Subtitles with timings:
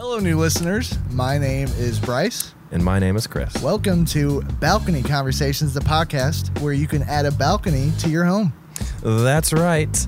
[0.00, 0.96] Hello, new listeners.
[1.10, 2.54] My name is Bryce.
[2.70, 3.52] And my name is Chris.
[3.60, 8.52] Welcome to Balcony Conversations, the podcast where you can add a balcony to your home.
[9.02, 10.06] That's right.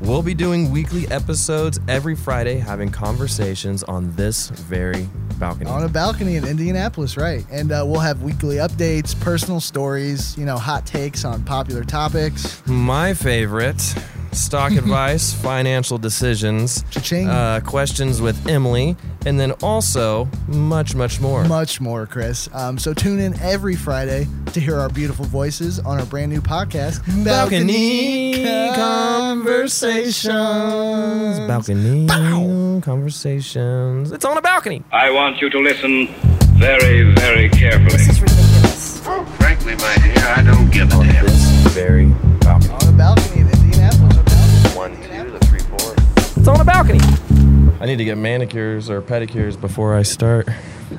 [0.00, 5.08] We'll be doing weekly episodes every Friday, having conversations on this very
[5.40, 5.68] balcony.
[5.68, 7.44] On a balcony in Indianapolis, right?
[7.50, 12.64] And uh, we'll have weekly updates, personal stories, you know, hot takes on popular topics.
[12.68, 13.96] My favorite
[14.34, 21.44] stock advice, financial decisions, uh, questions with Emily, and then also much, much more.
[21.44, 22.48] Much more, Chris.
[22.52, 26.40] Um, so tune in every Friday to hear our beautiful voices on our brand new
[26.40, 30.28] podcast, Balcony Conversations.
[31.48, 32.06] Balcony
[32.82, 34.12] Conversations.
[34.12, 34.82] It's on a balcony.
[34.92, 36.08] I want you to listen
[36.54, 37.90] very, very carefully.
[37.96, 39.00] This is ridiculous.
[39.38, 41.26] Frankly, my dear, I don't give a damn.
[41.26, 42.06] this very
[42.40, 42.72] balcony.
[42.74, 43.23] On a balcony
[46.44, 46.98] It's on a balcony.
[47.80, 50.46] I need to get manicures or pedicures before I start.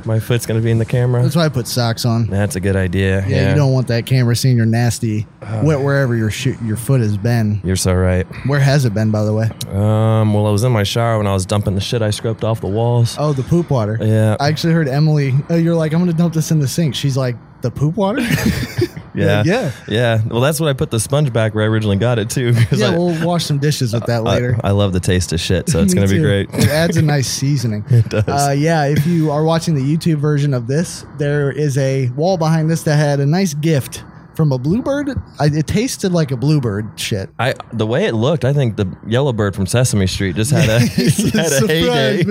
[0.04, 1.22] My foot's gonna be in the camera.
[1.22, 2.26] That's why I put socks on.
[2.26, 3.24] That's a good idea.
[3.28, 5.28] Yeah, you don't want that camera seeing your nasty,
[5.62, 7.62] wet wherever your sh- your foot has been.
[7.64, 8.26] You're so right.
[8.48, 9.52] Where has it been, by the way?
[9.70, 12.44] Um, well, I was in my shower when I was dumping the shit I scraped
[12.44, 13.16] off the walls.
[13.20, 14.00] Oh, the poop water.
[14.02, 14.38] Yeah.
[14.40, 15.36] I actually heard Emily.
[15.52, 16.96] Oh, you're like, I'm gonna dump this in the sink.
[16.96, 18.26] She's like, the poop water.
[19.16, 19.72] yeah, yeah.
[19.88, 20.22] yeah.
[20.28, 22.54] Well, that's what I put the sponge back where I originally got it too.
[22.72, 24.60] yeah, I, we'll wash some dishes with that later.
[24.64, 26.50] I, love the taste of shit, so it's gonna be great.
[26.54, 27.86] It adds a nice seasoning.
[27.90, 28.28] it does.
[28.28, 32.38] Uh, yeah, if you are watching the YouTube version of this, there is a wall
[32.38, 34.04] behind this that had a nice gift
[34.36, 35.10] from a bluebird.
[35.40, 37.30] I, it tasted like a bluebird shit.
[37.40, 40.70] I the way it looked, I think the yellow bird from Sesame Street just had
[40.70, 42.24] a had a heyday.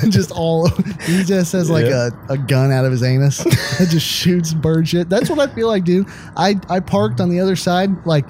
[0.08, 2.10] just all he just has like Yeah.
[2.28, 5.08] a, a gun out of his anus that just shoots bird shit.
[5.08, 6.06] That's what I feel like, dude.
[6.36, 7.90] I, I parked on the other side.
[8.06, 8.24] Like,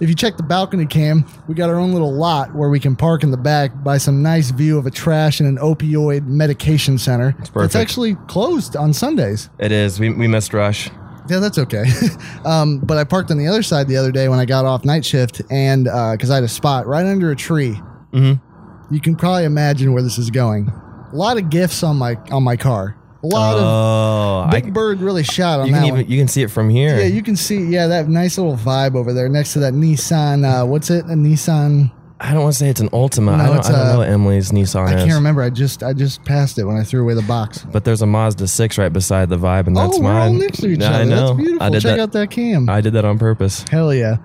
[0.00, 2.96] if you check the balcony cam, we got our own little lot where we can
[2.96, 6.98] park in the back by some nice view of a trash and an opioid medication
[6.98, 7.34] center.
[7.38, 7.66] It's perfect.
[7.66, 9.50] It's actually closed on Sundays.
[9.58, 10.00] It is.
[10.00, 10.90] We, we missed Rush.
[11.28, 11.84] Yeah, that's okay.
[12.44, 14.84] um, but I parked on the other side the other day when I got off
[14.84, 17.80] night shift, and because I had a spot right under a tree.
[18.12, 18.94] Mm-hmm.
[18.94, 20.68] You can probably imagine where this is going.
[21.12, 22.96] A lot of gifts on my on my car.
[23.22, 26.10] A lot Oh, of I, Big Bird really shot on you that can even one.
[26.10, 26.98] you can see it from here.
[26.98, 27.62] Yeah, you can see.
[27.64, 30.44] Yeah, that nice little vibe over there next to that Nissan.
[30.44, 31.04] Uh, what's it?
[31.04, 31.92] A Nissan.
[32.22, 33.36] I don't want to say it's an Altima.
[33.36, 35.02] No, I don't, I don't a- know what Emily's Nissan I is.
[35.04, 35.42] can't remember.
[35.42, 37.64] I just I just passed it when I threw away the box.
[37.70, 40.22] But there's a Mazda 6 right beside the Vibe, and that's oh, we're mine.
[40.22, 40.96] all next to each other.
[40.98, 41.28] I know.
[41.28, 41.62] That's beautiful.
[41.62, 42.02] I did Check that.
[42.02, 42.68] out that cam.
[42.70, 43.64] I did that on purpose.
[43.70, 44.16] Hell yeah.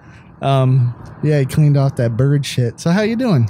[0.42, 2.80] Um, yeah, he cleaned off that bird shit.
[2.80, 3.48] So how you doing?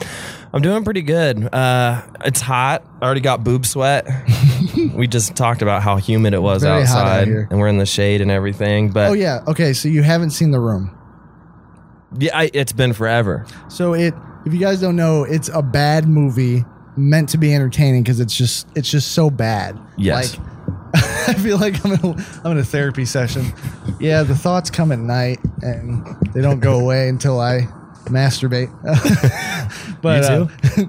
[0.54, 1.54] I'm doing pretty good.
[1.54, 2.86] Uh, it's hot.
[3.02, 4.08] I already got boob sweat.
[4.94, 7.78] we just talked about how humid it was Very hot out outside, and we're in
[7.78, 8.92] the shade and everything.
[8.92, 9.42] But Oh yeah.
[9.48, 10.96] Okay, so you haven't seen the room.
[12.18, 13.46] yeah, I, it's been forever.
[13.68, 14.14] So it,
[14.46, 16.64] if you guys don't know, it's a bad movie
[16.96, 19.78] meant to be entertaining because it's just it's just so bad.
[19.98, 20.38] Yes.
[20.38, 20.48] Like,
[21.28, 23.46] I feel like I'm in, a, I'm in a therapy session.
[24.00, 27.68] Yeah, the thoughts come at night and they don't go away until I
[28.06, 28.72] masturbate.
[30.02, 30.88] but You uh,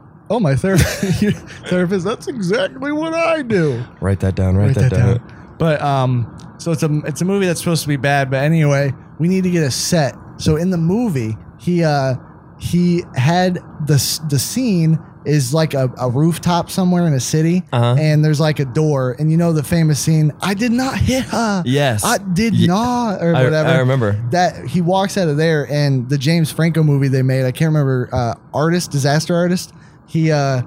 [0.30, 1.36] oh, my therapist,
[1.66, 3.84] therapist, that's exactly what I do.
[4.00, 4.56] Write that down.
[4.56, 5.54] Write, Write that, down.
[5.58, 8.30] But um, so it's a it's a movie that's supposed to be bad.
[8.30, 10.14] But anyway, we need to get a set.
[10.38, 12.14] So in the movie, he uh
[12.58, 17.96] he had the the scene is like a, a rooftop somewhere in a city, Uh-huh.
[17.98, 20.32] and there's like a door, and you know the famous scene.
[20.40, 21.62] I did not hit her.
[21.64, 22.04] Yes.
[22.04, 23.68] I did Ye- not, or I- whatever.
[23.68, 24.12] I remember.
[24.30, 27.44] that he walks out of there, and the James Franco movie they made.
[27.44, 28.08] I can't remember.
[28.12, 29.72] Uh, artist, disaster artist.
[30.06, 30.62] He uh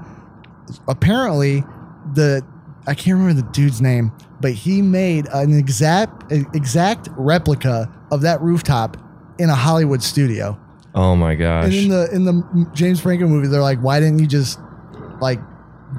[0.87, 1.63] apparently
[2.13, 2.41] the
[2.87, 4.11] I can't remember the dude's name,
[4.41, 8.97] but he made an exact exact replica of that rooftop
[9.39, 10.57] in a Hollywood studio.
[10.95, 11.73] Oh my And gosh.
[11.73, 14.59] in the in the James Franco movie, they're like, "Why didn't you just
[15.19, 15.39] like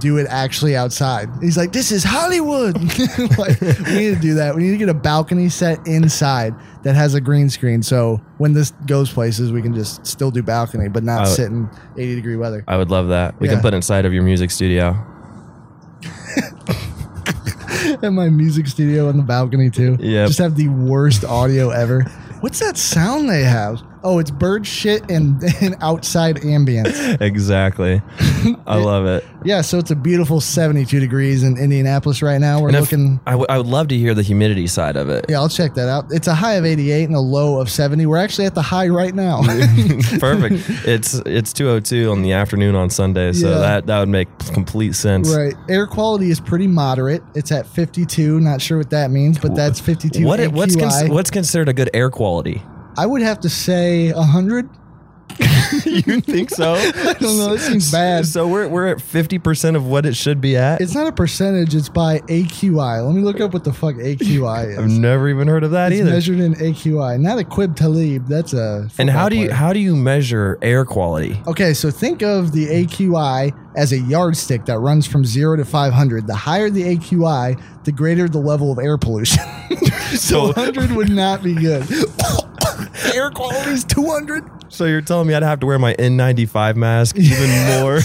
[0.01, 2.75] do it actually outside?" He's like, "This is Hollywood.
[3.39, 4.55] like, we need to do that.
[4.57, 8.55] We need to get a balcony set inside that has a green screen, so when
[8.55, 11.69] this goes places, we can just still do balcony, but not I would- sit in
[11.99, 13.39] eighty degree weather." I would love that.
[13.39, 13.55] We Yeah.
[13.55, 14.97] can put inside of your music studio.
[18.03, 19.97] and my music studio on the balcony too.
[20.01, 20.27] Yeah.
[20.27, 22.03] Just have the worst audio ever.
[22.41, 23.83] What's that sound they have?
[24.09, 27.21] Oh, it's bird shit and, and outside ambience.
[27.21, 28.01] exactly.
[28.67, 29.25] I love it.
[29.45, 32.61] Yeah, so it's a beautiful 72 degrees in Indianapolis right now.
[32.61, 33.21] We're And if- looking.
[33.27, 35.27] I, w- I would love to hear the humidity side of it.
[35.29, 36.07] Yeah, I'll check that out.
[36.11, 38.07] It's a high of 88 and a low of 70.
[38.07, 39.43] We're actually at the high right now.
[40.21, 40.65] Perfect.
[40.87, 43.59] It's it's 202 on the afternoon on Sunday, so Yeah.
[43.59, 45.35] that that would make complete sense.
[45.35, 45.55] right.
[45.69, 47.23] Air quality is pretty moderate.
[47.35, 48.41] It's at 52.
[48.41, 50.25] Not sure what that means, but that's 52.
[50.25, 50.81] What what's AQI.
[50.81, 52.63] cons- what's considered a good air quality?
[52.97, 54.71] I would have to say 100.
[55.84, 56.74] you think so?
[56.74, 57.53] I don't know.
[57.54, 58.27] It seems bad.
[58.27, 60.80] So we're we're at fifty percent of what it should be at.
[60.80, 61.74] It's not a percentage.
[61.74, 63.04] It's by AQI.
[63.07, 64.78] Let me look up what the fuck AQI is.
[64.78, 66.10] I've never even heard of that It's either.
[66.10, 68.27] measured in AQI, not Aqib Talib.
[68.27, 68.89] That's a.
[68.98, 69.54] and how do you player.
[69.57, 71.41] how do you measure air quality?
[71.47, 76.27] Okay, so think of the AQI as a yardstick that runs from zero to 500.
[76.27, 79.42] The higher the AQI, the greater the level of air pollution.
[80.10, 81.84] so So- 100 would not be good.
[83.15, 84.45] air quality is 200.
[84.68, 88.01] So you're telling me I'd have to wear my N95 mask even more?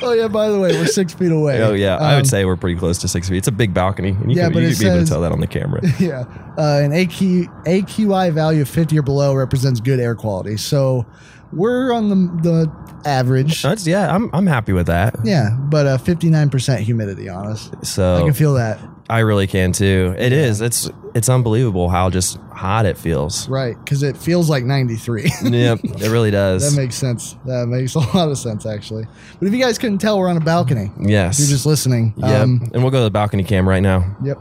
[0.00, 1.60] Oh yeah, by the way, we're six feet away.
[1.62, 3.38] oh yeah, I Um, would say we're pretty close to six feet.
[3.38, 5.00] It's a big balcony, and you Yeah, can, but you it could be able to
[5.02, 5.80] says- tell that on the camera.
[5.98, 6.20] Yeah,
[6.56, 10.56] uh, an AQ, AQI value of 50 or below represents good air quality.
[10.56, 11.04] So
[11.52, 13.62] we're on the the average.
[13.62, 15.16] That's yeah, I'm I'm happy with that.
[15.24, 17.70] Yeah, but uh, 59% humidity on us.
[17.80, 18.78] I So can feel that.
[19.10, 20.14] I really can too.
[20.18, 20.60] It is.
[20.60, 23.48] It's it's unbelievable how just hot it feels.
[23.48, 25.22] Right, because it feels like 93.
[25.44, 26.74] yep, it really does.
[26.74, 27.34] That makes sense.
[27.46, 29.04] That makes a lot of sense, actually.
[29.38, 30.90] But if you guys couldn't tell, we're on a balcony.
[31.00, 31.38] yes.
[31.40, 32.12] If you're just listening.
[32.18, 32.42] Yep.
[32.42, 34.14] Um, and we'll go to the balcony cam right now.
[34.22, 34.38] yep.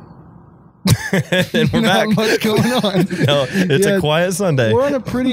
[1.53, 2.15] and we're Not back.
[2.15, 3.05] much going on.
[3.25, 4.71] no, it's Yeah, a quiet Sunday.
[4.73, 5.31] We're on a pretty.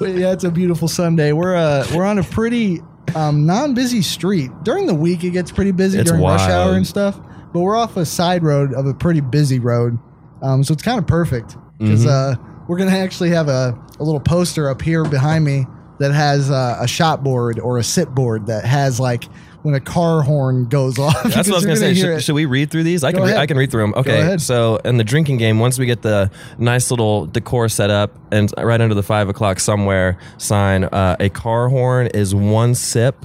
[0.00, 1.32] yeah, it's a beautiful Sunday.
[1.32, 2.80] We're uh we're on a pretty
[3.14, 4.50] um, non-busy street.
[4.62, 7.18] During the week, it gets pretty busy It's during rush hour and stuff.
[7.52, 9.98] But we're off a side road of a pretty busy road,
[10.42, 12.42] um, so it's kind of perfect because Mm-hmm.
[12.42, 15.66] uh, we're gonna actually have a, a little poster up here behind me
[15.98, 19.24] that has uh, a shot board or a sit board that has like
[19.62, 21.22] when a car horn goes off.
[21.24, 21.92] That's what I was gonna say.
[21.94, 23.02] Should, should we read through these?
[23.04, 23.26] I Go can.
[23.28, 23.38] Ahead.
[23.38, 23.94] I can read through them.
[23.96, 24.38] Okay.
[24.38, 28.50] So in the drinking game, once we get the nice little decor set up, and
[28.56, 33.16] right under the five o'clock somewhere sign, uh, a car horn is one sip.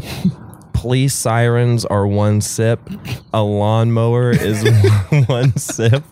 [0.86, 2.80] Police sirens are one sip.
[3.34, 4.64] A lawnmower is
[5.26, 6.04] one sip.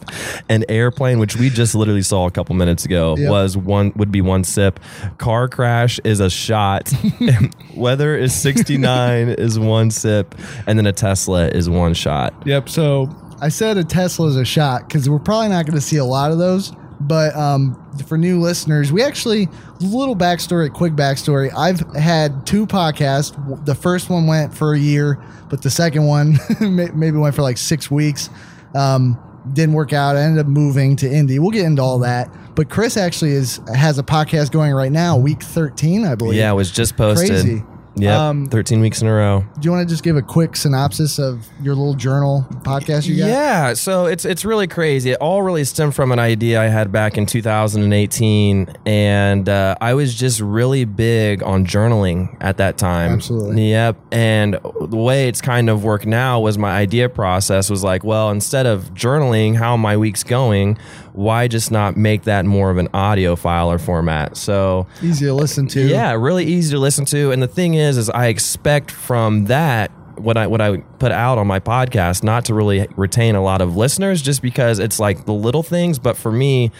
[0.49, 3.29] An airplane, which we just literally saw a couple minutes ago, Yep.
[3.29, 4.79] was one would be one sip.
[5.19, 6.91] Car crash is a shot.
[7.75, 10.33] Weather is sixty nine is one sip,
[10.65, 12.33] and then a Tesla is one shot.
[12.47, 12.67] Yep.
[12.67, 15.97] So I said a Tesla is a shot because we're probably not going to see
[15.97, 16.73] a lot of those.
[17.07, 17.77] But um,
[18.07, 19.49] for new listeners, we actually
[19.81, 21.51] little backstory, quick backstory.
[21.55, 23.65] I've had two podcasts.
[23.65, 27.57] The first one went for a year, but the second one maybe went for like
[27.57, 28.29] six weeks.
[28.75, 29.19] Um,
[29.51, 30.15] didn't work out.
[30.15, 31.37] I ended up moving to Indy.
[31.39, 32.33] We'll get into all that.
[32.55, 36.37] But Chris actually is has a podcast going right now, week thirteen, I believe.
[36.37, 37.29] Yeah, it was just posted.
[37.29, 37.63] Crazy.
[37.95, 39.43] Yeah, Um, thirteen weeks in a row.
[39.59, 43.17] Do you want to just give a quick synopsis of your little journal podcast you
[43.17, 43.27] got?
[43.27, 45.11] Yeah, so it's it's really crazy.
[45.11, 49.93] It all really stemmed from an idea I had back in 2018, and uh, I
[49.93, 53.11] was just really big on journaling at that time.
[53.11, 53.69] Absolutely.
[53.69, 53.97] Yep.
[54.11, 58.31] And the way it's kind of worked now was my idea process was like, well,
[58.31, 60.77] instead of journaling how my week's going,
[61.13, 64.35] why just not make that more of an audio file or format?
[64.35, 65.87] So Easy to listen to.
[65.87, 67.31] yeah, really easy to listen to.
[67.31, 71.37] And the thing is, is I expect from that what I what I put out
[71.39, 75.25] on my podcast not to really retain a lot of listeners, just because it's like
[75.25, 75.97] the little things.
[75.99, 76.71] But for me,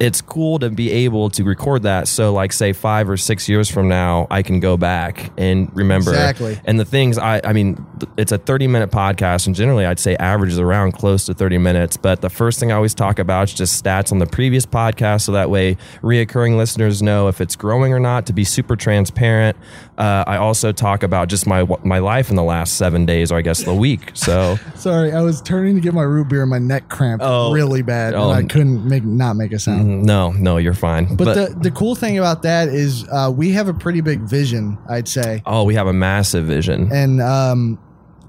[0.00, 2.08] it's cool to be able to record that.
[2.08, 6.10] So, like, say five or six years from now, I can go back and remember
[6.10, 6.60] Exactly.
[6.64, 7.84] and the things I, I mean,
[8.16, 11.96] it's a 30 minute podcast, and generally I'd say averages around close to 30 minutes.
[11.96, 15.22] But the first thing I always talk about is just stats on the previous podcast,
[15.22, 18.26] so that way reoccurring listeners know if it's growing or not.
[18.26, 19.56] To be super transparent,
[19.98, 23.38] uh, I also talk about just my my life in the last seven days, or
[23.38, 24.10] I guess the week.
[24.14, 27.52] So Sorry, I was turning to get my root beer and my neck cramped Oh.
[27.52, 28.30] really bad, Oh.
[28.30, 29.91] and I couldn't make not make a sound.
[30.00, 31.14] No, no, you're fine.
[31.16, 34.78] But, the the cool thing about that is uh, we have a pretty big vision,
[34.88, 36.90] I'd say, oh, we have a massive vision.
[36.92, 37.78] and um,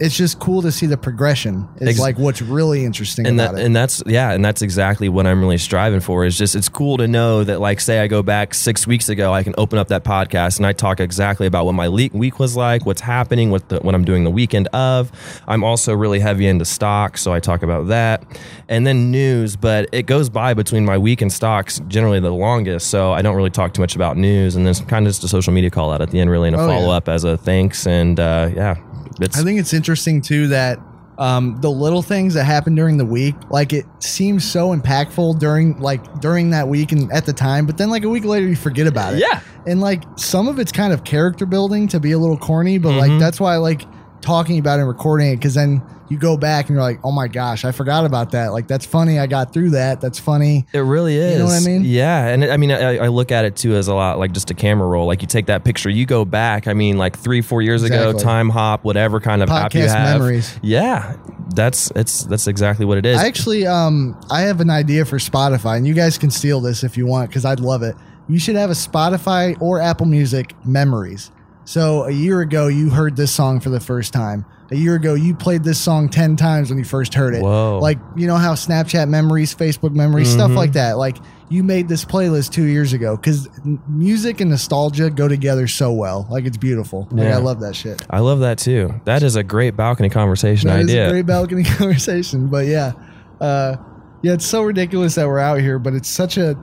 [0.04, 1.68] it's just cool to see the progression.
[1.78, 3.66] It's Ex- like what's really interesting and about that it.
[3.66, 6.98] and that's yeah and that's exactly what i'm really striving for is just it's cool
[6.98, 9.88] to know that like say i go back six weeks ago i can open up
[9.88, 13.50] that podcast and i talk exactly about what my le- week was like what's happening
[13.52, 15.12] what the, what i'm doing the weekend of
[15.48, 18.24] i'm also really heavy into stocks so i talk about that
[18.68, 22.88] and then news but it goes by between my week and stocks generally the longest
[22.90, 25.28] so i don't really talk too much about news and then kind of just a
[25.28, 26.74] social media call out at the end really and a Oh, yeah.
[26.80, 28.76] follow-up as a thanks and uh, yeah
[29.22, 30.80] it's I think it's interesting too that
[31.18, 35.80] um, the little things that happen during the week, like it seems so impactful during
[35.80, 38.56] like during that week and at the time, but then like a week later you
[38.56, 39.20] forget about it.
[39.20, 39.40] Yeah.
[39.68, 42.94] and like some of it's kind of character building to be a little corny, but
[42.98, 43.20] like Mhm.
[43.20, 43.84] that's why like
[44.24, 47.28] talking about and recording it because then you go back and you're like, oh my
[47.28, 48.48] gosh, I forgot about that.
[48.54, 49.20] Like that's funny.
[49.20, 50.02] I got through that.
[50.02, 50.66] That's funny.
[50.74, 51.34] It really is.
[51.34, 51.84] You know what I mean?
[51.86, 54.32] Yeah, and it, I mean, I, I look at it too as a lot like
[54.32, 55.06] just a camera roll.
[55.06, 56.68] Like you take that picture, you go back.
[56.68, 60.20] I mean, like three, four years ago, Timehop, whatever kind of app you Podcast have.
[60.20, 60.60] memories.
[60.62, 61.16] Yeah,
[61.56, 63.18] that's it's that's exactly what it is.
[63.20, 66.84] I actually, um, I have an idea for Spotify, and you guys can steal this
[66.84, 67.96] if you want because I'd love it.
[68.28, 71.32] you should have a Spotify or Apple Music memories.
[71.66, 74.46] So a year ago, you heard this song for the first time.
[74.72, 77.42] A year ago, you played this song 10 times when you first heard it.
[77.44, 77.80] Whoa.
[77.82, 80.58] Like, you know how Snapchat memories, Facebook memories, stuff Mm-hmm.
[80.58, 80.98] like that.
[80.98, 81.18] Like,
[81.50, 83.48] you made this playlist two years ago because
[83.88, 86.26] music and nostalgia go together so well.
[86.30, 87.08] Like, it's beautiful.
[87.12, 87.36] Like, Yeah.
[87.36, 88.04] I love that shit.
[88.10, 89.00] I love that too.
[89.06, 91.08] That is a great balcony conversation That is idea.
[91.08, 92.48] a great balcony conversation.
[92.48, 92.94] But yeah,
[93.40, 93.76] uh,
[94.24, 96.58] yeah, it's so ridiculous that we're out here, but it's such a,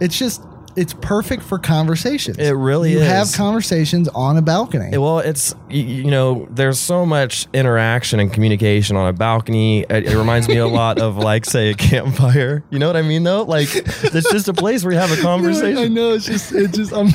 [0.00, 0.42] it's just,
[0.76, 2.38] it's perfect for conversations.
[2.38, 2.96] It really is.
[2.96, 3.08] you is.
[3.08, 4.96] have conversations on a balcony.
[4.96, 9.80] Well, it's you, you know, there's so much interaction and communication on a balcony.
[9.82, 12.64] It, it reminds me a lot of like, say, a campfire.
[12.70, 13.42] You know what I mean, though?
[13.42, 16.76] Like, it's just a place where you have a know, I know it's just, it's
[16.76, 17.08] just, I'm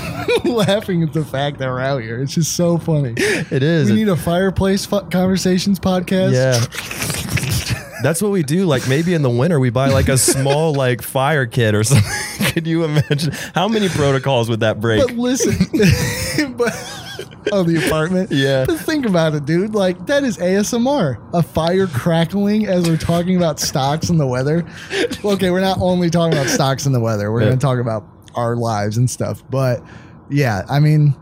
[0.43, 2.21] laughing at the fact that we're out here.
[2.21, 3.13] It's just so funny.
[3.17, 3.89] It is.
[3.89, 6.33] We need a fireplace fu- conversations podcast.
[6.33, 6.63] yeah.
[8.03, 8.65] That's what we do.
[8.65, 12.11] Like maybe in the winter we buy like a small like fire kit or something.
[12.57, 15.05] Could you imagine how many protocols would that break?
[15.05, 15.53] But listen,
[16.57, 16.73] but
[17.51, 18.31] oh, the apartment.
[18.31, 18.65] Yeah.
[18.65, 19.75] But think about it, dude.
[19.75, 21.21] Like that is ASMR.
[21.35, 24.65] A fire crackling as we're talking about stocks and the weather.
[25.23, 27.31] Okay, we're not only talking about stocks and the weather.
[27.31, 27.49] We're Yeah.
[27.49, 29.43] going to talk about our lives and stuff.
[29.51, 29.83] But
[30.31, 31.15] yeah, I mean,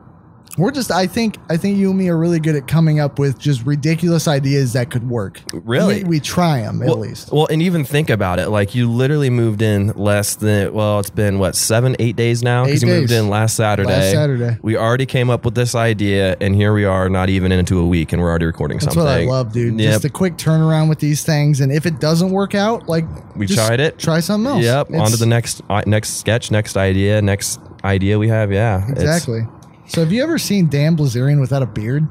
[0.57, 0.91] we're just.
[0.91, 1.37] I think.
[1.49, 4.73] I think you and me are really good at coming up with just ridiculous ideas
[4.73, 5.41] that could work.
[5.53, 6.03] Really?
[6.03, 7.31] we, we try them at least.
[7.31, 8.49] Well, and even think about it.
[8.49, 12.65] Like you literally moved in less than well, it's been what seven, eight days now
[12.65, 13.89] Eight you moved in last Saturday.
[13.89, 14.57] Last Saturday.
[14.61, 17.85] We already came up with this idea, and here we are, not even into a
[17.85, 19.03] week, and we're already recording something.
[19.03, 19.27] That's something.
[19.27, 19.79] what I love, dude.
[19.79, 19.91] Yep.
[19.93, 23.45] Just a quick turnaround with these things, and if it doesn't work out, like We
[23.45, 23.99] just tried it.
[23.99, 24.63] Try something else.
[24.63, 24.89] Yep.
[24.89, 28.51] It's- On to the next uh, next sketch, next idea, next idea we have.
[28.51, 28.87] Yeah.
[28.89, 29.41] Exactly.
[29.87, 32.07] So have you ever seen Dan Bilzerian without a beard?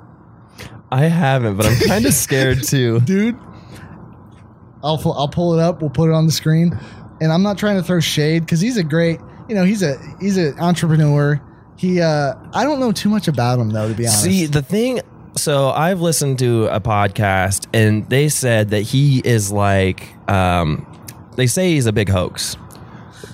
[0.91, 3.01] I haven't, but I'm kind of scared too.
[3.01, 3.37] Dude,
[4.83, 5.81] I'll I'll pull it up.
[5.81, 6.79] We'll put it on the screen.
[7.21, 9.99] And I'm not trying to throw shade cuz he's a great, you know, he's a
[10.21, 11.41] he's an entrepreneur.
[11.77, 14.23] He uh I don't know too much about him though to be honest.
[14.23, 15.01] See, the thing,
[15.37, 20.87] so I've listened to a podcast and they said that he is like, um,
[21.37, 22.57] they say he's a big hoax.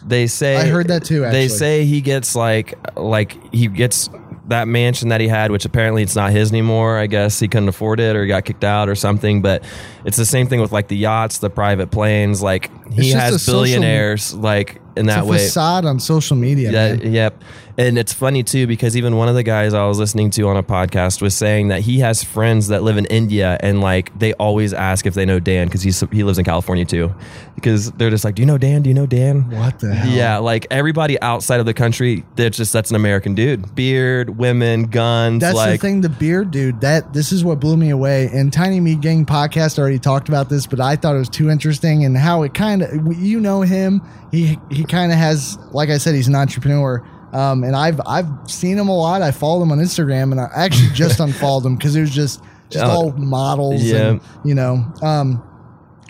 [0.06, 4.08] They say I heard that too, They say he gets like, like he gets
[4.50, 6.98] that mansion that he had, which apparently it's not his anymore.
[6.98, 9.42] I guess he couldn't afford it or he got kicked out or something.
[9.42, 9.64] But
[10.04, 12.42] it's the same thing with like the yachts, the private planes.
[12.42, 15.38] Like he It's just a has social- billionaires like in it's that a way.
[15.38, 16.70] facade on social media.
[16.70, 17.12] Yeah, man.
[17.12, 17.42] yep.
[17.78, 20.56] And it's funny too because even one of the guys I was listening to on
[20.56, 24.34] a podcast was saying that he has friends that live in India and like they
[24.34, 27.14] always ask if they know Dan because he's he lives in California too,
[27.54, 28.82] because they're just like, "Do you know Dan?
[28.82, 30.14] Do you know Dan?" What the hell?
[30.14, 33.74] Yeah, like everybody outside of the country, they're just that's an American dude.
[33.74, 35.40] Beard, women, guns.
[35.40, 36.82] That's like, the thing, the beard, dude.
[36.82, 38.28] That this is what blew me away.
[38.30, 41.48] And Tiny Meat Gang podcast already talked about this, but I thought it was too
[41.48, 44.02] interesting and how it kind of you know him.
[44.30, 47.06] He he kind of has, like I said, he's an entrepreneur.
[47.32, 49.22] Um, and I've I've seen him a lot.
[49.22, 52.42] I followed him on Instagram, and I actually just unfollowed him because it was just
[52.70, 54.08] just Oh, all models, yeah.
[54.10, 54.84] and you know.
[55.02, 55.42] Um,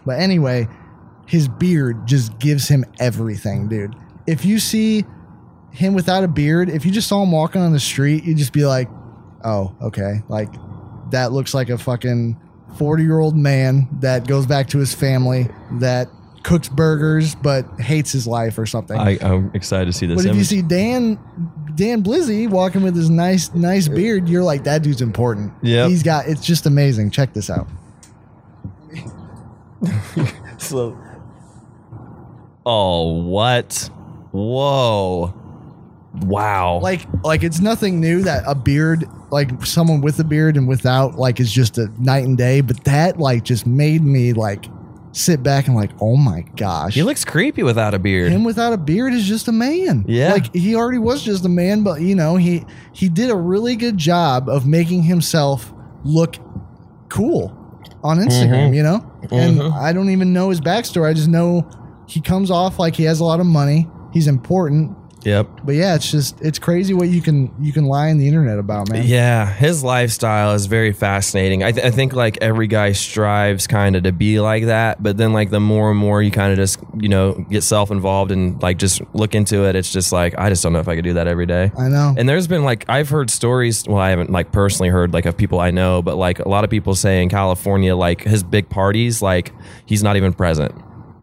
[0.07, 0.67] but anyway,
[1.27, 3.95] his beard just gives him everything, dude.
[4.27, 5.05] If you see
[5.73, 8.53] him without a beard, if you just saw him walking on the street, you'd just
[8.53, 8.89] be like,
[9.45, 10.23] oh, okay.
[10.29, 10.49] Like,
[11.11, 12.41] that looks like a fucking
[12.77, 16.09] 40 year old man that goes back to his family that
[16.43, 18.99] cooks burgers but hates his life or something.
[18.99, 20.17] I, I'm excited to see this.
[20.23, 21.19] but if you see Dan,
[21.75, 25.53] Dan Blizzy walking with his nice, nice beard, you're like, that dude's important.
[25.63, 27.11] Yeah, He's got, it's just amazing.
[27.11, 27.67] Check this out.
[30.59, 30.97] So,
[32.67, 33.91] oh, what?
[34.31, 35.35] Whoa.
[36.23, 36.81] Wow.
[36.83, 41.15] like like it's nothing new that a beard like someone with a beard and without
[41.15, 44.67] like is just a night and day but that like just made me like
[45.13, 48.31] sit back and like oh my gosh he looks creepy without a beard.
[48.31, 50.33] him without a beard is just a man Yeah.
[50.33, 53.75] like he already was just a man but you know he he did a really
[53.77, 55.73] good job of making himself
[56.05, 56.37] look
[57.09, 57.57] cool
[58.05, 58.77] on instagram Mhm.
[58.77, 59.73] you know and Mhm.
[59.77, 61.67] i don't even know his backstory i just know
[62.07, 65.61] he comes off like he has a lot of money he's important Yep.
[65.65, 68.59] but yeah, it's just it's crazy what you can you can lie on the internet
[68.59, 69.05] about, man.
[69.07, 71.63] Yeah, his lifestyle is very fascinating.
[71.63, 75.17] I, th- I think like every guy strives kind of to be like that, but
[75.17, 78.33] then like the more and more you kind of just you know get self involved
[78.33, 80.95] and like just look into it, it's just like I just don't know if I
[80.97, 81.71] could do that every day.
[81.77, 82.15] I know.
[82.17, 83.87] And there's been like I've heard stories.
[83.87, 86.65] Well, I haven't like personally heard like of people I know, but like a lot
[86.65, 89.53] of people say in California, like his big parties, like
[89.87, 90.75] he's not even present.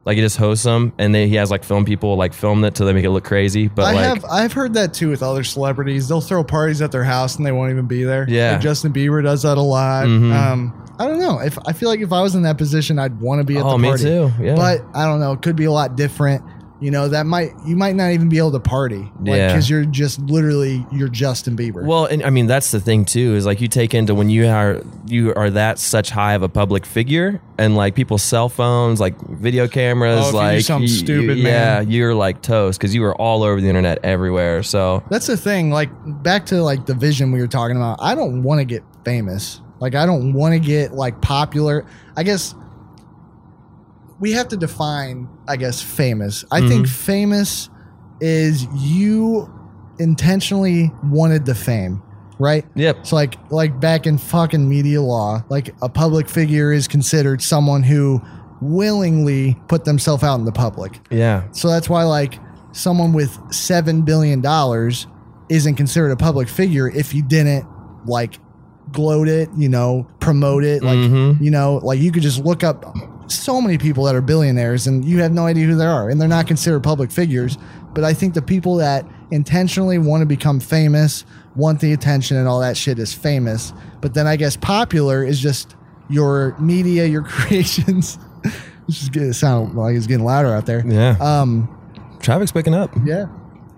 [0.07, 2.75] Like he just hosts them, and then he has like film people like film it
[2.75, 3.67] to they make it look crazy.
[3.67, 6.07] But I like, have I've heard that too with other celebrities.
[6.07, 8.25] They'll throw parties at their house and they won't even be there.
[8.29, 8.53] Yeah.
[8.53, 10.05] Like Justin Bieber does that a lot.
[10.07, 10.31] Mhm.
[10.33, 11.39] Um, I don't know.
[11.39, 13.65] If I feel like if I was in that position, I'd want to be at
[13.65, 14.03] Oh, the me party.
[14.05, 14.55] too, yeah.
[14.55, 15.33] But I don't know.
[15.33, 16.41] It could be a lot different.
[16.79, 19.47] You know that might you might not even be able to party, like Yeah.
[19.47, 21.83] because you're just literally you're Justin Bieber.
[21.83, 24.45] Well, and I mean that's the thing too is like you take into when you
[24.47, 28.99] are you are that such high of a public figure and like people's cell phones,
[28.99, 31.89] like video cameras, Oh, if you do like something you- stupid, yeah, man.
[31.89, 34.61] you're like toast because you are all over the internet everywhere.
[34.61, 35.71] So That's the thing.
[35.71, 35.89] Like
[36.21, 37.97] back to like the vision we were talking about.
[38.01, 39.61] I don't want to get famous.
[39.79, 41.85] Like I don't want to get like popular.
[42.15, 42.53] I guess
[44.19, 45.27] we have to define.
[45.47, 46.43] I guess famous.
[46.51, 46.67] I Mm-hmm.
[46.69, 47.69] think famous
[48.19, 49.47] is you
[49.99, 52.01] intentionally wanted the fame,
[52.39, 52.65] right?
[52.75, 57.41] yep, So like like back in fucking media law, like a public figure is considered
[57.41, 58.21] someone who
[58.61, 60.99] willingly put themselves out in the public.
[61.11, 62.39] yeah, So that's why like
[62.71, 65.07] someone with seven billion dollars
[65.49, 67.65] isn't considered a public figure if you didn't
[68.05, 68.39] like
[68.91, 70.83] gloat it, you know, promote it.
[70.83, 71.39] Like Mhm.
[71.41, 72.83] you know, like you could just look up
[73.27, 76.19] so many people that are billionaires and you have no idea who they are and
[76.19, 77.57] they're not considered public figures.
[77.93, 82.47] But I think the people that intentionally want to become famous, want the attention and
[82.47, 83.73] all that shit is famous.
[84.01, 85.75] But then I guess popular is just
[86.09, 88.17] your media, your creations.
[88.87, 90.83] This is getting sound like it's getting louder out there.
[90.85, 91.17] yeah.
[91.19, 91.73] Um,
[92.21, 92.91] Traffic's picking up.
[93.05, 93.25] yeah.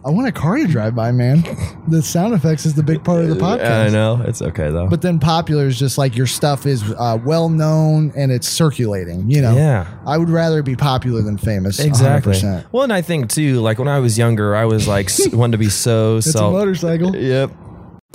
[0.05, 1.43] I want a car to drive by, man.
[1.89, 3.87] The sound effects is the big part of the podcast.
[3.87, 4.87] I know it's okay though.
[4.87, 9.29] But then popular is just like your stuff is uh, well known and it's circulating.
[9.29, 9.55] You know.
[9.55, 9.87] yeah.
[10.05, 11.79] I would rather be popular than famous.
[11.79, 12.33] Exactly.
[12.33, 12.65] 100%.
[12.71, 15.57] Well, and I think too, like when I was younger, I was like wanted to
[15.57, 17.15] be so It's a motorcycle.
[17.15, 17.51] Yep.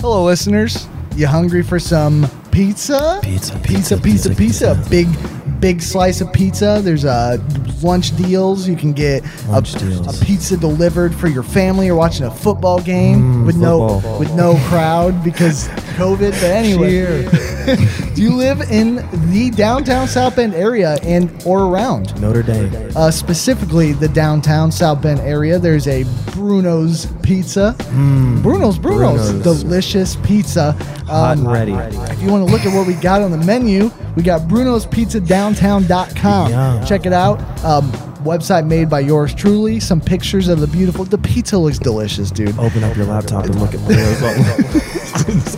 [0.01, 0.87] Hello, listeners.
[1.15, 3.19] You hungry for some pizza?
[3.21, 4.71] Pizza, pizza, pizza, pizza.
[4.71, 5.07] A big,
[5.59, 6.79] big slice of pizza.
[6.83, 7.37] There's uh,
[7.81, 8.67] lunch deals.
[8.67, 10.21] You can get a, Lunch deals.
[10.21, 14.19] a pizza delivered for your family or watching a football game with no Mm, football.
[14.19, 16.31] with no crowd because COVID.
[16.31, 17.25] But anyway,
[18.15, 18.95] do you live in
[19.31, 22.19] the downtown South Bend area and or around?
[22.21, 22.91] Notre Dame.
[22.95, 25.57] uh, specifically the downtown South Bend area.
[25.59, 27.75] There's a Bruno's Pizza.
[28.41, 29.43] Bruno's, Bruno's, Bruno's.
[29.43, 30.73] delicious pizza.
[31.07, 31.73] Hot and Um, ready.
[31.73, 34.85] If you want to look at what we got on the menu, we got Bruno's
[34.85, 36.85] Pizza Downtown.com.
[36.85, 37.39] Check it out.
[37.63, 37.91] Um,
[38.25, 39.79] website made by yours truly.
[39.79, 41.05] Some pictures of the beautiful.
[41.05, 42.57] The pizza looks delicious, dude.
[42.59, 44.21] Open up your laptop and look at videos.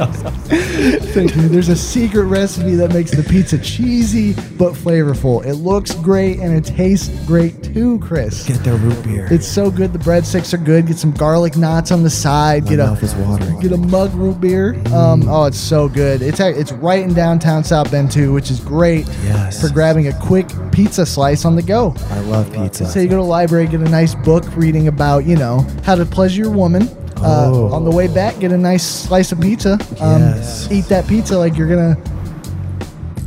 [1.13, 1.47] Thank you.
[1.49, 5.43] There's a secret recipe that makes the pizza cheesy but flavorful.
[5.45, 8.45] It looks great and it tastes great too, Chris.
[8.47, 9.27] Get their root beer.
[9.31, 9.93] It's so good.
[9.93, 10.87] The breadsticks are good.
[10.87, 12.63] Get some garlic knots on the side.
[12.65, 13.59] My get mouth a is watering.
[13.59, 14.75] get a mug root beer.
[14.93, 16.21] Um, oh, it's so good.
[16.21, 19.59] It's it's right in downtown South Bend too, which is great Yes.
[19.61, 21.95] for grabbing a quick pizza slice on the go.
[22.11, 22.85] I love pizza.
[22.87, 25.95] Say you go to the library, get a nice book reading about you know how
[25.95, 26.83] to pleasure your woman.
[27.17, 27.71] Uh, Oh.
[27.73, 29.73] On the way back, get a nice slice of pizza.
[29.99, 30.67] Um, Yes.
[30.71, 31.97] Eat that pizza like you're gonna.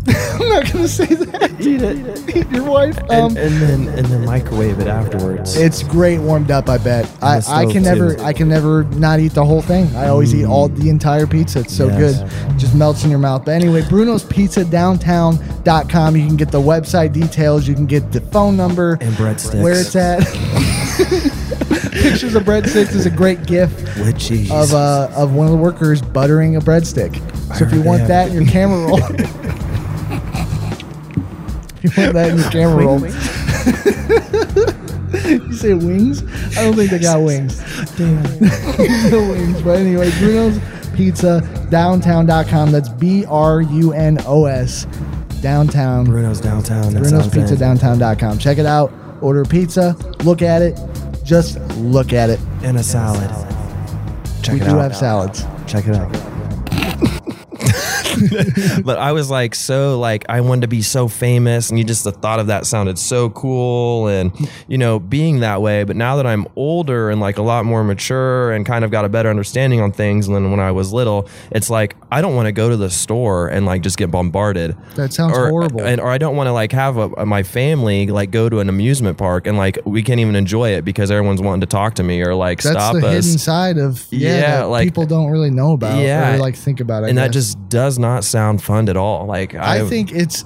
[0.40, 1.50] I'm not gonna say that.
[1.60, 2.36] Eat it.
[2.36, 2.96] Eat your wife.
[2.98, 5.56] and, Um, and then and then microwave it afterwards.
[5.56, 6.68] It's great warmed up.
[6.70, 7.10] I bet.
[7.20, 8.22] I, the I can never too.
[8.22, 9.94] I can never not eat the whole thing.
[9.94, 11.60] I always eat all the entire pizza.
[11.60, 11.98] It's so Yes.
[12.48, 12.58] good.
[12.58, 13.44] Just melts in your mouth.
[13.44, 14.64] But anyway, Bruno's Pizza
[15.64, 16.16] Downtown.com.
[16.16, 17.68] You can get the website details.
[17.68, 19.62] You can get the phone number And breadsticks.
[19.62, 20.20] where it's at.
[21.92, 24.50] Pictures of breadsticks is a great gift with cheese.
[24.50, 27.16] of uh, of one of the workers buttering a breadstick.
[27.56, 28.98] So if you want that in your camera roll,
[31.82, 33.00] if you want that in your camera roll.
[35.48, 36.22] you say wings?
[36.56, 37.58] I don't think they got wings.
[37.96, 38.22] Damn.
[39.10, 39.60] no wings.
[39.62, 40.58] But anyway, Bruno's
[40.94, 42.70] Pizza Downtown.com.
[42.72, 44.86] That's B R U N O S.
[45.40, 46.04] Downtown.
[46.04, 46.92] Bruno's downtown.
[46.92, 47.56] Bruno's Pizza.
[47.56, 48.38] Downtown.com.
[48.38, 48.92] Check it out.
[49.20, 49.96] Order pizza.
[50.24, 50.78] Look at it.
[51.24, 52.40] Just look at it.
[52.62, 53.30] and a salad.
[54.42, 54.80] Check we it do out.
[54.82, 55.44] have salads.
[55.66, 56.29] Check it out.
[58.84, 62.04] but I was like so like I wanted to be so famous and you just
[62.04, 64.32] the thought of that sounded so cool and
[64.68, 67.82] you know being that way but now that I'm older and like a lot more
[67.84, 71.28] mature and kind of got a better understanding on things than when I was little
[71.50, 74.76] it's like I don't want to go to the store and like just get bombarded
[74.96, 75.82] That sounds or, horrible.
[75.82, 78.68] and, or I don't want to like have a, my family like go to an
[78.68, 82.02] amusement park and like we can't even enjoy it because everyone's wanting to talk to
[82.02, 85.30] me or like That's stop the us hidden side of yeah, Yeah, like- people don't
[85.30, 86.34] really know about Yeah.
[86.34, 87.04] or like think about.
[87.04, 90.44] I and that just does not sound fun at all like I think it's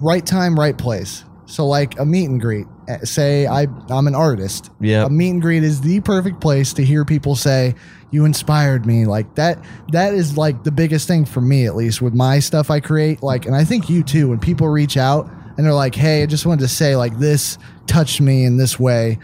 [0.00, 1.24] right time, right place.
[1.46, 2.66] So like a meet and greet.
[2.88, 4.70] Uh, Say I I'm an artist.
[4.80, 5.06] Yep.
[5.06, 7.74] A meet and greet is the perfect place to hear people say
[8.10, 9.06] you inspired me.
[9.06, 12.70] Like that that is like the biggest thing for me at least with my stuff
[12.70, 13.22] I create.
[13.22, 16.26] Like and I think you too when people reach out and they're like, "Hey, I
[16.26, 19.18] just wanted to say like this touched me in this way."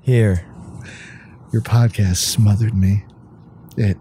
[0.00, 0.44] here
[1.52, 3.04] Your podcast smothered me.
[3.76, 3.96] It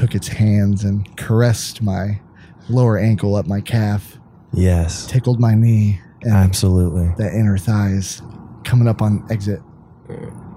[0.00, 2.20] took its hands and caressed my
[2.68, 4.18] lower ankle up my calf,
[4.54, 8.22] yes tickled my knee, and absolutely the inner thighs
[8.64, 9.60] coming up on exit.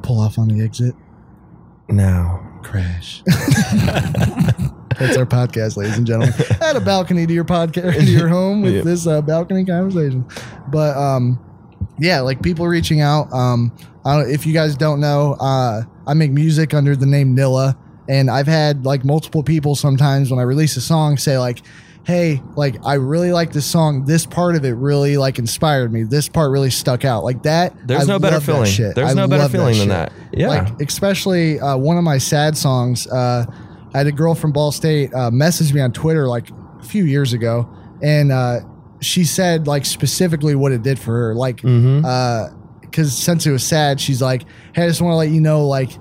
[0.01, 0.95] Pull off on the exit.
[1.89, 2.49] Now.
[2.63, 3.21] Crash.
[3.27, 6.33] That's our podcast, ladies and gentlemen.
[6.61, 8.81] Add a balcony to your podcast, to your home with Yeah.
[8.83, 10.25] this uh, balcony conversation.
[10.69, 11.39] But um,
[11.99, 13.31] yeah, like people reaching out.
[13.33, 13.75] Um,
[14.05, 17.75] I don't, if you guys don't know, uh, I make music under the name Nilla,
[18.07, 21.61] and I've had like multiple people sometimes when I release a song say like,
[22.05, 24.05] "Hey, like I really like this song.
[24.05, 26.03] This part of it really like inspired me.
[26.03, 27.23] This part really stuck out.
[27.23, 27.75] Like that.
[27.87, 28.65] There's I no better feeling.
[28.65, 29.89] There's I no better feeling than shit.
[29.89, 30.13] that.
[30.33, 30.47] Yeah.
[30.49, 33.07] Like especially uh, one of my sad songs.
[33.07, 33.45] Uh,
[33.93, 37.05] I had a girl from Ball State uh, message me on Twitter like a few
[37.05, 37.69] years ago,
[38.01, 38.61] and uh,
[39.01, 41.35] she said like specifically what it did for her.
[41.35, 45.41] Like, because since it was sad, she's like, "Hey, I just want to let you
[45.41, 45.91] know, like,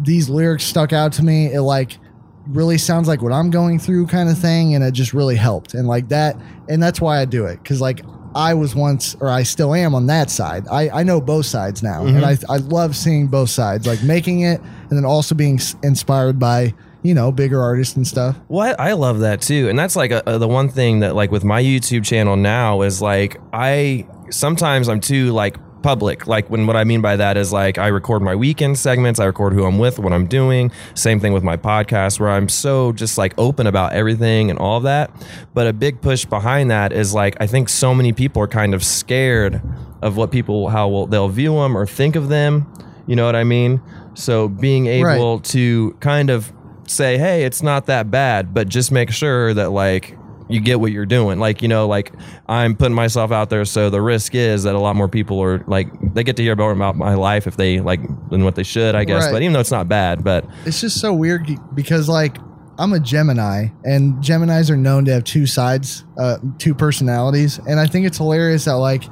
[0.00, 1.52] these lyrics stuck out to me.
[1.52, 1.98] It like
[2.46, 5.74] really sounds like what I'm going through, kind of thing, and it just really helped.
[5.74, 6.36] And like that,
[6.68, 9.92] and that's why I do it, because like." I was once, or I still am
[9.92, 10.66] on that side.
[10.70, 12.50] I, I know both sides now, and mm-hmm.
[12.50, 16.38] I, I love seeing both sides, like making it, and then also being s- inspired
[16.38, 16.72] by
[17.02, 18.38] you know bigger artists and stuff.
[18.48, 21.16] Well, I I love that too, and that's like a, a- the one thing that
[21.16, 26.26] like with my YouTube channel now is like I sometimes I'm too like public.
[26.26, 29.24] Like when what I mean by that is like I record my weekend segments, I
[29.24, 30.70] record who I'm with, what I'm doing.
[30.94, 34.78] Same thing with my podcast where I'm so just like open about everything and all
[34.78, 35.10] of that.
[35.54, 38.74] But a big push behind that is like I think so many people are kind
[38.74, 39.62] of scared
[40.02, 42.72] of what people how will they'll view them or think of them.
[43.06, 43.80] You know what I mean?
[44.14, 46.52] So being able to kind of
[46.86, 50.16] say, hey, it's not that bad, but just make sure that like
[50.50, 51.38] you get what you're doing.
[51.38, 52.12] Like, you know, like
[52.46, 53.64] I'm putting myself out there.
[53.64, 56.56] So the risk is that a lot more people are like, they get to hear
[56.56, 59.24] more about my life if they like than what they should, I guess.
[59.24, 59.32] Right.
[59.32, 62.36] But even though it's not bad, but it's just so weird because like
[62.78, 67.78] I'm a Gemini and Geminis are known to have two sides, uh, two personalities, and
[67.78, 69.04] I think it's hilarious that like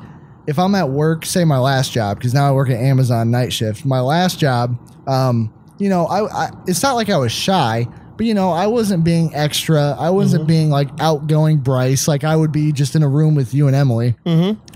[0.46, 3.53] if I'm at work, say my last job, because now I work at Amazon night
[3.53, 3.85] shift.
[3.85, 7.87] My last job, um, you know, I, I it's not like I was shy,
[8.18, 9.96] but you know, I wasn't being extra.
[9.98, 12.07] I wasn't being like outgoing Bryce.
[12.07, 14.14] Like I would be just in a room with you and Emily.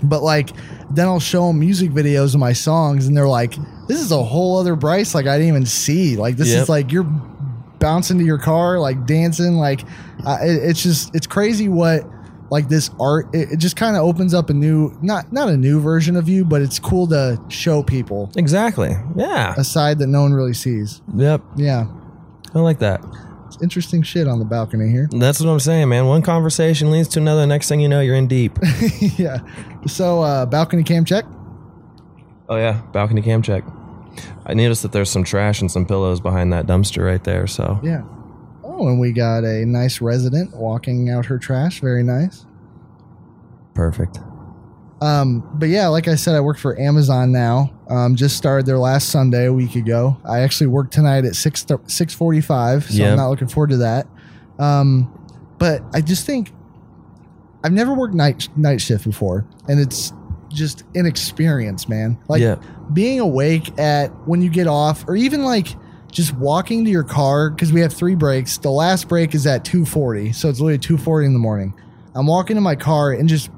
[0.01, 0.49] But like,
[0.89, 3.53] then I'll show them music videos of my songs, and they're like,
[3.87, 5.13] "This is a whole other Bryce.
[5.13, 6.15] Like I didn't even see.
[6.17, 6.61] Like this Yep.
[6.63, 7.03] is like you're
[7.79, 9.55] bouncing to your car, like dancing.
[9.55, 9.81] Like
[10.25, 12.03] uh, it, it's just it's crazy what
[12.49, 13.27] like this art.
[13.33, 16.29] It, it just kind of opens up a new not not a new version of
[16.29, 18.91] you, but it's cool to show people exactly.
[19.17, 19.53] Yeah.
[19.57, 21.01] a side that no one really sees.
[21.15, 21.41] Yep.
[21.57, 21.87] Yeah,
[22.55, 23.01] I like that.
[23.63, 25.07] Interesting shit on the balcony here.
[25.11, 26.05] That's what I'm saying, man.
[26.05, 27.47] One conversation leads to another.
[27.47, 28.59] Next thing you know, you're in deep.
[29.17, 29.39] yeah.
[29.87, 31.25] So uh, balcony cam check.
[32.49, 32.81] oh, yeah.
[32.91, 33.63] Balcony cam check.
[34.45, 37.47] I noticed that there's some trash and some pillows behind that dumpster right there.
[37.47, 38.03] So Yeah.
[38.63, 41.79] Oh, and we got a nice resident walking out her trash.
[41.79, 42.45] Very nice.
[43.73, 44.19] perfect.
[45.03, 47.73] Um, but yeah, like I said, I work for Amazon now.
[47.89, 50.15] Um, just started there last Sunday, a week ago.
[50.23, 53.11] I actually work tonight at six six forty five, so Yeah.
[53.11, 54.07] I'm not looking forward to that.
[54.59, 55.11] Um,
[55.57, 56.53] but I just think
[57.65, 60.13] I've never worked night night shift before, and it's
[60.49, 62.17] just an experience, man.
[62.29, 62.55] Like Yeah.
[62.93, 65.75] being awake at when you get off, or even like
[66.11, 68.57] just walking to your car because we have three breaks.
[68.57, 71.73] The last break is at two forty, so it's literally two forty in the morning.
[72.15, 73.49] I'm walking to my car and just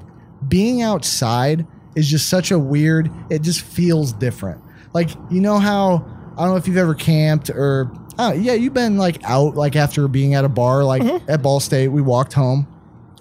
[0.48, 3.10] being outside is just such a weird.
[3.30, 4.60] It just feels different.
[4.92, 6.04] Like you know how
[6.36, 9.76] I don't know if you've ever camped or oh yeah, you've been like out like
[9.76, 11.30] after being at a bar like mm-hmm.
[11.30, 11.88] at Ball State.
[11.88, 12.66] We walked home.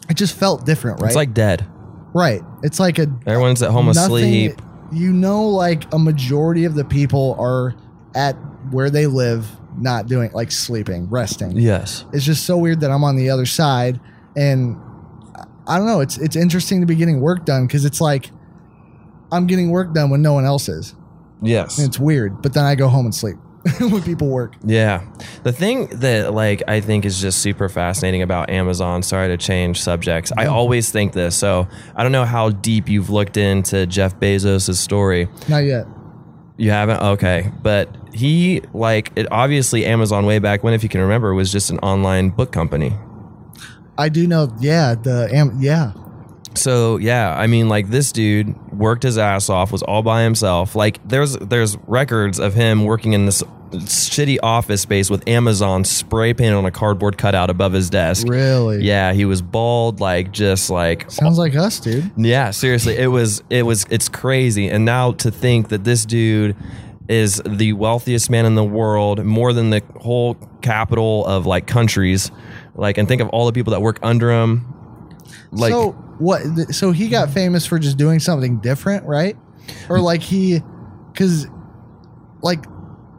[0.10, 1.08] It just felt different, right?
[1.08, 1.66] It's like dead.
[2.14, 2.42] right.
[2.64, 4.62] It's like a Everyone's at home nothing- asleep.
[4.92, 7.76] You know, like a majority of the people are
[8.14, 8.34] at
[8.70, 11.58] where they live, not doing like sleeping, resting.
[11.58, 12.06] Yes.
[12.14, 14.00] It's just so weird that I'm on the other side,
[14.38, 14.78] and
[15.68, 16.00] I don't know.
[16.00, 18.32] It's it's interesting to be getting work done because it's like
[19.32, 20.96] I'm getting work done when no one else is.
[21.42, 21.78] Yes.
[21.78, 23.38] And it's weird, but then I go home and sleep
[23.80, 24.56] when people work.
[24.64, 25.06] Yeah.
[25.44, 29.82] The thing that like I think is just super fascinating about Amazon, sorry to change
[29.82, 30.32] subjects.
[30.38, 31.36] I always think this.
[31.36, 35.28] So, I don't know how deep you've looked into Jeff Bezos' story.
[35.48, 35.88] Not yet.
[36.58, 37.02] You haven't?
[37.02, 37.52] Okay.
[37.62, 41.70] But he like it obviously Amazon way back when if you can remember was just
[41.70, 42.94] an online book company.
[43.98, 44.54] I do know.
[44.60, 45.58] Yeah, the am.
[45.62, 45.94] Yeah,
[46.56, 50.76] So yeah, I mean, like this dude worked his ass off, was all by himself.
[50.76, 56.34] Like there's there's records of him working in this shitty office space with Amazon spray
[56.34, 58.28] painted on a cardboard cutout above his desk.
[58.30, 58.84] really.
[58.84, 62.10] Yeah, he was bald, like just like Sounds like us, dude.
[62.18, 64.70] yeah, seriously, it was it was it's crazy.
[64.70, 66.56] And now to think that this dude
[67.08, 72.32] is the wealthiest man in the world, more than the whole capital of like countries.
[72.76, 74.68] Like, and think of all the people that work under him.
[75.52, 76.42] Like, so what?
[76.74, 79.36] So he got famous for just doing something different, right?
[79.90, 80.62] Or like he,
[81.12, 81.48] because
[82.42, 82.66] like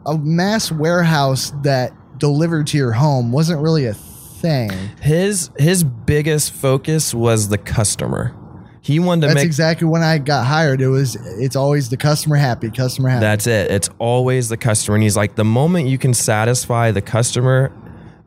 [0.05, 4.71] a mass warehouse that delivered to your home wasn't really a thing.
[5.01, 8.35] His his biggest focus was the customer.
[8.81, 10.79] He wanted to That's make exactly when I got hired.
[10.79, 13.21] It was it's always the customer happy, customer happy.
[13.21, 13.69] That's it.
[13.69, 14.95] It's always the customer.
[14.95, 17.73] And he's like, the moment you can satisfy the customer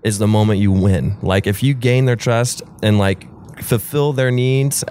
[0.03, 1.17] is the moment you win.
[1.23, 3.27] Like, if you gain their trust and like
[3.63, 4.85] fulfill their needs,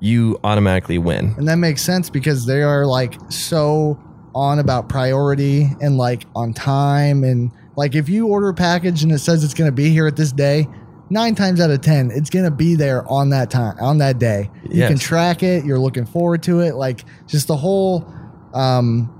[0.00, 1.34] you automatically win.
[1.38, 3.98] and that makes sense because they are like so
[4.34, 9.10] on about priority and like on time and like if you order a package and
[9.10, 10.68] it says it's going to be here at this day
[11.10, 14.20] nine times out of ten it's going to be there on that time on that
[14.20, 14.88] day you Yes.
[14.90, 18.06] can track it you're looking forward to it like just the whole
[18.54, 19.10] um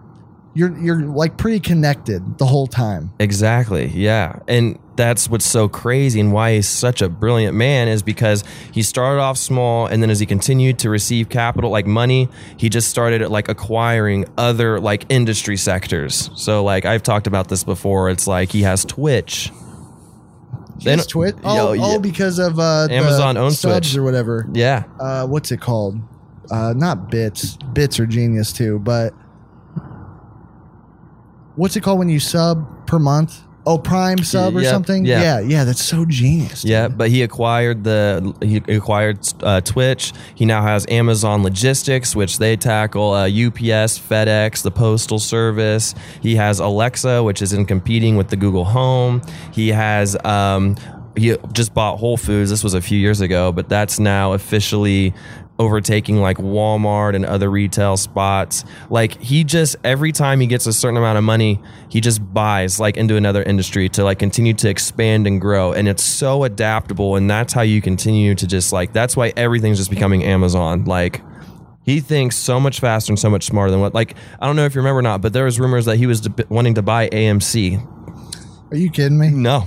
[0.55, 3.87] you're you're like pretty connected the whole time Exactly.
[3.89, 4.39] Yeah.
[4.47, 8.83] And that's what's so crazy and why he's such a brilliant man is because he
[8.83, 12.91] started off small and then as he continued to receive capital like money, he just
[12.91, 16.31] started like acquiring other like industry sectors.
[16.35, 18.11] So like I've talked about this before.
[18.11, 19.53] It's like he has Twitch.
[20.79, 21.99] Just Twitch oh, Yo, oh yeah.
[21.99, 23.97] because of uh Amazon owns Twitch.
[23.97, 24.83] or whatever Yeah.
[24.99, 25.97] uh, what's it called?
[26.51, 27.57] Uh, not bits.
[27.73, 29.13] Bits are genius too, but
[31.55, 33.43] what's it called when you sub per month?
[33.71, 35.05] Oh, Prime sub or Yep, something.
[35.05, 35.21] yeah.
[35.23, 35.65] yeah, yeah.
[35.65, 36.63] That's so genius.
[36.63, 36.71] dude.
[36.71, 40.13] Yeah, but he acquired the he acquired uh, Twitch.
[40.35, 45.95] He now has Amazon Logistics, which they tackle uh, UPS, FedEx, the Postal Service.
[46.23, 49.21] He has Alexa, which is in competing with the Google Home.
[49.53, 50.77] He has um,
[51.17, 52.49] he just bought Whole Foods.
[52.51, 55.13] This was a few years ago, but that's now officially
[55.59, 58.65] overtaking like Walmart and other retail spots.
[58.91, 62.79] Like he just every time he gets a certain amount of money, he just buys
[62.79, 65.73] like into another industry to like continue to expand and grow.
[65.73, 69.79] And it's so adaptable and that's how you continue to just like that's why everything's
[69.79, 70.85] just becoming Amazon.
[70.85, 71.23] Like
[71.83, 74.65] he thinks so much faster and so much smarter than what like I don't know
[74.65, 76.83] if you remember or not, but there was rumors that he was de- wanting to
[76.83, 77.85] buy AMC.
[78.71, 79.31] Are you kidding me?
[79.31, 79.61] No.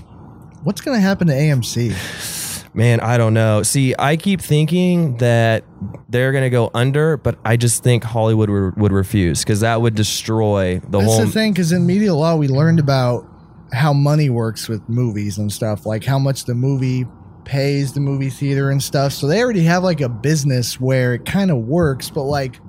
[0.64, 2.40] What's gonna happen to AMC?
[2.74, 3.64] Man, I don't know.
[3.64, 5.66] See, I keep thinking that
[6.08, 9.82] they're going to go under, but I just think Hollywood would, would refuse because that
[9.82, 11.26] would destroy the That's whole.
[11.26, 13.28] the thing, because in media law we learned about
[13.74, 17.06] how money works with movies and stuff, like how much the movie
[17.44, 19.12] pays the movie theater and stuff.
[19.12, 22.60] So they already have like a business where it kind of works, but like.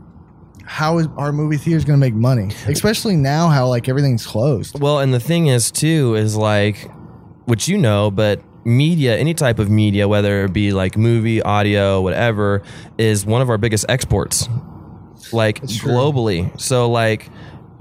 [0.65, 2.49] How is our movie theaters going to make money?
[2.69, 4.81] Especially now, how like everything's closed.
[4.81, 6.89] Well, and the thing is, too, is like,
[7.47, 12.01] which you know, but media, any type of media, whether it be like movie, audio,
[12.01, 12.63] whatever,
[12.99, 14.49] is one of our biggest exports,
[15.33, 16.59] like globally.
[16.61, 17.29] So, like,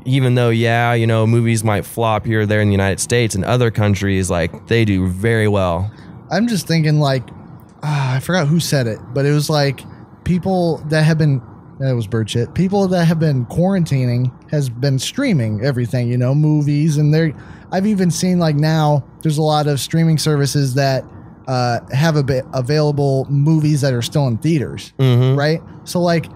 [0.06, 3.36] even though, yeah, you know, movies might flop here or there in the United States
[3.36, 5.92] and other countries, like, they do very well.
[6.32, 7.24] I'm just thinking like
[7.84, 9.82] ah, I forgot who said it, but it was like
[10.24, 11.42] people that have been
[11.80, 12.54] that was bird shit.
[12.54, 17.34] People that have been quarantining has been streaming everything, you know, movies and they're
[17.72, 21.04] I've even seen like now there's a lot of streaming services that
[21.48, 25.36] uh, have a bit available movies that are still in theaters, Mhm.
[25.38, 25.62] right?
[25.86, 26.28] So like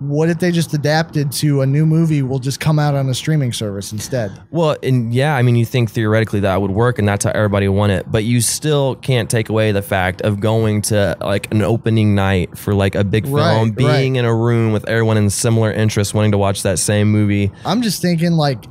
[0.00, 3.14] what if they just adapted to a new movie will just come out on a
[3.14, 4.30] streaming service instead?
[4.52, 7.66] Well, and yeah, I mean, you think theoretically that would work, and that's how everybody
[7.66, 11.62] want it, but you still can't take away the fact of going to like an
[11.62, 14.18] opening night for like a big film, Right, being right.
[14.20, 17.50] in a room with everyone in similar interests, wanting to watch that same movie.
[17.64, 18.66] I'm just thinking like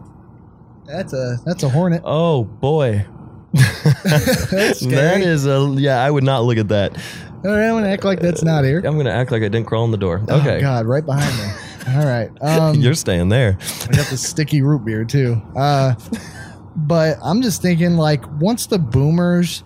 [0.88, 2.02] that's a that's a hornet.
[2.06, 3.06] Oh boy,
[3.54, 6.04] that is a yeah.
[6.04, 6.97] I would not look at that.
[7.45, 8.80] All right, I'm gonna act like that's not here.
[8.80, 10.23] I'm gonna act like I didn't crawl in the door.
[10.28, 11.54] Oh Okay, God, right behind me.
[11.95, 12.30] All right.
[12.41, 13.58] Um, you're staying there.
[13.62, 15.41] I got the sticky root beer too.
[15.56, 15.93] Uh,
[16.76, 19.63] but I'm just thinking, like, once the boomers,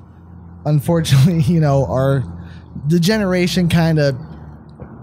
[0.66, 2.24] unfortunately, you know, are
[2.88, 4.16] the generation kind of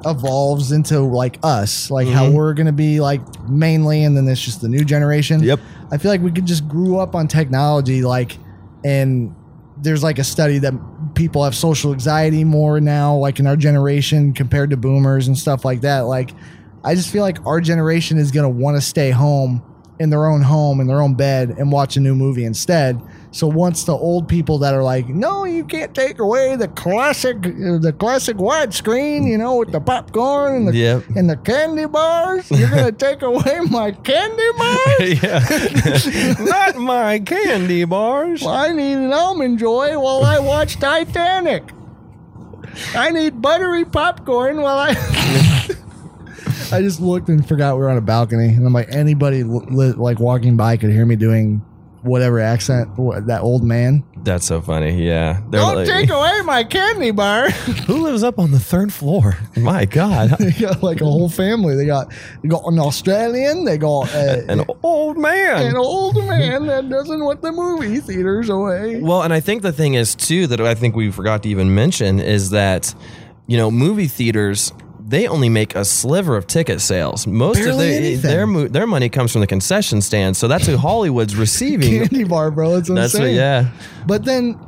[0.06, 2.32] evolves into like us, like how Mhm.
[2.34, 5.42] we're gonna be like mainly, and then it's just the new generation.
[5.42, 5.60] Yep.
[5.90, 8.38] I feel like we could just grew up on technology, like,
[8.84, 9.32] and
[9.80, 10.74] there's like a study that
[11.14, 15.64] people have social anxiety more now, like in our generation compared to boomers and stuff
[15.64, 16.00] like that.
[16.00, 16.32] Like,
[16.84, 19.62] I just feel like our generation is gonna want to stay home
[20.00, 23.00] in their own home in their own bed and watch a new movie instead.
[23.30, 27.42] So once the old people that are like, no, you can't take away the classic,
[27.42, 31.04] the classic widescreen, you know, with the popcorn and the Yep.
[31.14, 36.38] and the candy bars, you're gonna take away my candy bars.
[36.48, 38.40] not my candy bars.
[38.42, 41.64] Well, I need an almond joy while I watch Titanic.
[42.94, 44.94] I need buttery popcorn while I.
[46.70, 49.92] I just looked and forgot we were on a balcony, and I'm like, anybody li-
[49.92, 51.62] like walking by could hear me doing
[52.02, 54.04] whatever accent wh- that old man.
[54.24, 55.04] That's so funny.
[55.04, 55.40] Yeah.
[55.50, 57.50] They're Don't like- take away my candy bar.
[57.86, 59.36] Who lives up on the third floor?
[59.56, 60.30] My God.
[60.38, 61.74] they got like a whole family.
[61.76, 63.64] They got they got an Australian.
[63.64, 65.66] They got uh, An old man.
[65.66, 69.00] an old man that doesn't want the movie theaters away.
[69.00, 71.74] Well, and I think the thing is too that I think we forgot to even
[71.74, 72.94] mention is that
[73.46, 74.72] you know movie theaters
[75.08, 77.26] they only make a sliver of ticket sales.
[77.26, 78.30] Most of their anything.
[78.30, 81.98] their mo- their money comes from the concession stand, so that's who Hollywood's receiving.
[82.08, 82.74] Candy bar, bro.
[82.80, 83.22] That's insane.
[83.22, 83.70] what, yeah.
[84.06, 84.58] But then,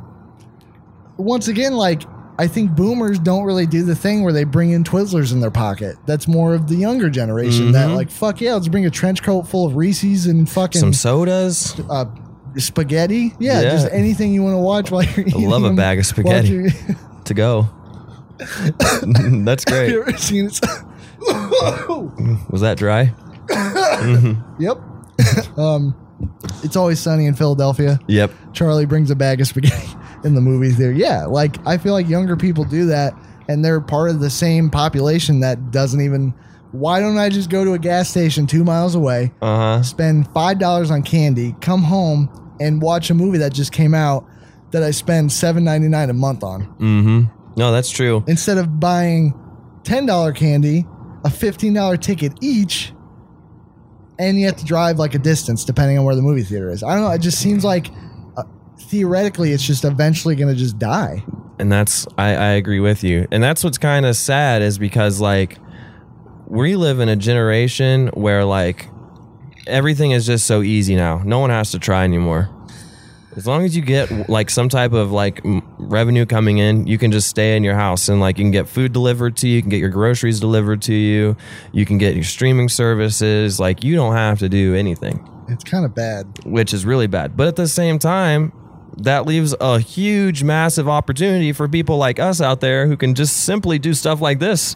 [1.17, 2.01] once again, like
[2.39, 5.51] I think boomers don't really do the thing where they bring in Twizzlers in their
[5.51, 5.95] pocket.
[6.07, 7.95] That's more of the younger generation that Mm-hmm.
[7.95, 11.79] like fuck yeah, let's bring a trench coat full of Reese's and fucking Some sodas.
[11.89, 12.05] uh,
[12.57, 13.33] spaghetti.
[13.39, 13.69] Yeah, Yeah.
[13.71, 15.45] just anything you want to watch while you're eating.
[15.45, 16.69] I love a bag of spaghetti.
[17.25, 17.69] to go.
[19.45, 20.09] That's Have you great.
[20.09, 20.59] ever seen it?
[22.49, 23.13] Was that dry?
[24.59, 24.77] yep.
[25.57, 25.95] um,
[26.63, 27.99] it's always sunny in Philadelphia.
[28.07, 28.31] Yep.
[28.53, 29.89] Charlie brings a bag of spaghetti
[30.23, 30.93] in the movie theater.
[30.93, 33.13] Yeah, like I feel like younger people do that,
[33.47, 36.33] and they're part of the same population that doesn't even.
[36.71, 39.83] Why don't I just go to a gas station two miles away, Uh huh.
[39.83, 42.29] spend five dollars on candy, come home
[42.61, 44.25] and watch a movie that just came out
[44.71, 47.23] that I spend seven ninety nine a month on, Mm-hmm.
[47.57, 48.23] No, that's true.
[48.27, 49.33] instead of buying
[49.83, 50.85] ten dollar candy,
[51.25, 52.93] a fifteen dollar ticket each,
[54.19, 56.83] and you have to drive like a distance depending on where the movie theater is.
[56.83, 57.11] I don't know.
[57.11, 57.87] It just seems like
[58.37, 58.43] uh,
[58.79, 61.23] theoretically it's just eventually going to just die.
[61.59, 65.19] and that's I, I agree with you and that's what's kind of sad is because
[65.19, 65.57] like
[66.47, 68.89] we live in a generation where like
[69.67, 72.49] everything is just so easy now no one has to try anymore
[73.37, 76.97] as long as you get like some type of like m- revenue coming in you
[76.97, 79.55] can just stay in your house and like you can get food delivered to you
[79.55, 81.35] you can get your groceries delivered to you
[81.71, 85.85] you can get your streaming services like you don't have to do anything It's kind
[85.85, 86.25] of bad.
[86.45, 87.35] which is really bad.
[87.37, 88.51] But at the same time,
[88.97, 93.43] that leaves a huge, massive opportunity for people like us out there who can just
[93.45, 94.75] simply do stuff like this.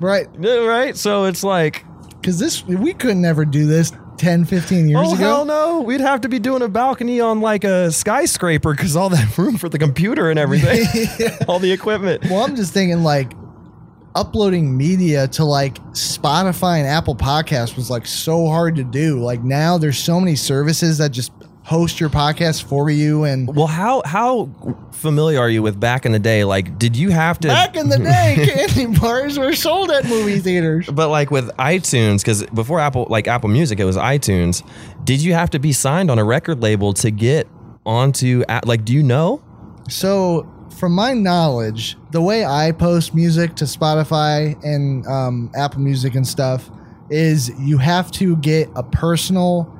[0.00, 0.26] Right.
[0.40, 0.96] Yeah, Right?
[0.96, 1.84] So it's like,
[2.20, 5.24] Because this, we could never do this 10, 15 years oh, ago.
[5.24, 5.80] hell no.
[5.80, 9.56] We'd have to be doing a balcony on like a skyscraper because all that room
[9.58, 10.86] for the computer and everything,
[11.48, 12.24] all the equipment.
[12.24, 13.32] Well, I'm just thinking like
[14.14, 19.20] uploading media to like Spotify and Apple Podcasts was like so hard to do.
[19.20, 21.32] Like now there's so many services that just
[21.64, 24.50] host your podcast for you and Well, how how
[24.92, 26.44] familiar are you with back in the day?
[26.44, 30.38] Like, did you have to back in the day candy bars were sold at movie
[30.40, 30.88] theaters.
[30.92, 34.62] But like with iTunes, because before Apple, like Apple Music, it was iTunes.
[35.04, 37.48] Did you have to be signed on a record label to get
[37.86, 38.42] onto?
[38.48, 39.42] a- Like, do you know?
[39.88, 40.48] So,
[40.78, 46.26] from my knowledge, the way I post music to Spotify and um, Apple Music and
[46.26, 46.70] stuff
[47.10, 49.70] is you have to get a personal,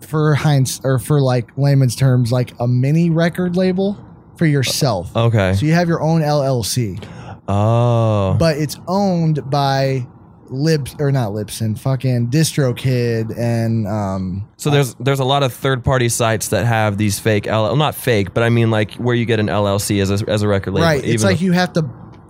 [0.00, 3.96] for Heinz or for like layman's terms, like a mini record label
[4.36, 5.14] for yourself.
[5.16, 5.54] Okay.
[5.54, 7.02] So you have your own LLC,
[7.48, 8.36] Oh.
[8.38, 10.06] but it's owned by
[10.48, 15.84] Libs or not Libsyn, fucking DistroKid and um, so there's there's a lot of third
[15.84, 19.24] party sites that have these fake L, not fake, but I mean like where you
[19.24, 20.86] get an LLC as a, as a record label.
[20.86, 21.04] Right.
[21.04, 21.88] It's like though- you have to.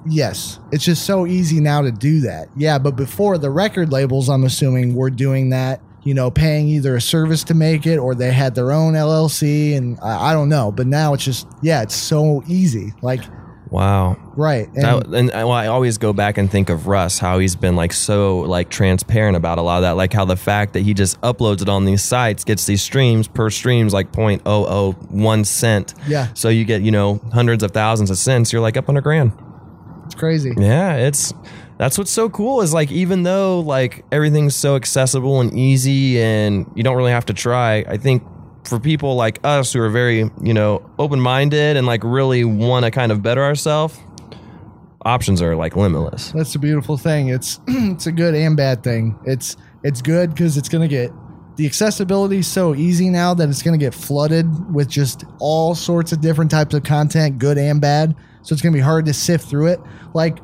[0.08, 2.48] Yes, it's just so easy now to do that.
[2.56, 5.80] Yeah, but before the record labels, I'm assuming were doing that.
[6.06, 9.76] You know, paying either a service to make it or they had their own LLC,
[9.76, 10.70] and I, I don't know.
[10.72, 12.92] But now it's just yeah, it's so easy.
[13.02, 13.20] Like
[13.70, 14.16] wow.
[14.36, 17.18] right, and That, and I- uh, well, I always go back and think of Russ,
[17.18, 20.36] how he's been like so like transparent about a lot of that, like how the
[20.36, 24.12] fact that he just uploads it on these sites gets these streams per streams like
[24.12, 25.94] 0.001 cent.
[26.06, 26.28] Yeah.
[26.34, 28.52] So you get you know hundreds of thousands of cents.
[28.52, 29.32] You're like up on a grand.
[30.04, 30.54] it's crazy.
[30.56, 31.32] Yeah, it's
[31.78, 36.70] that's what's so cool is like even though like everything's so accessible and easy and
[36.74, 38.22] you don't really have to try, I think
[38.64, 42.90] for people like us who are very, you know, open-minded and like really want to
[42.90, 43.98] kind of better ourselves,
[45.02, 46.32] options are like limitless.
[46.32, 47.28] That's the beautiful thing.
[47.28, 49.18] It's it's a good and bad thing.
[49.24, 51.10] It's it's good because it's gonna get
[51.56, 56.12] the accessibility is so easy now that it's gonna get flooded with just all sorts
[56.12, 58.16] of different types of content, good and bad.
[58.42, 59.80] So it's gonna be hard to sift through it.
[60.14, 60.38] Like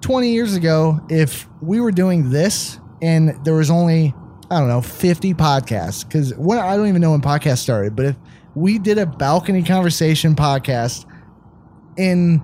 [0.00, 4.14] 20 years ago, if we were doing this and there was only
[4.50, 8.16] I don't know 50 podcasts because I don't even know when podcasts started, but if
[8.54, 11.06] we did a balcony conversation podcast
[11.96, 12.42] in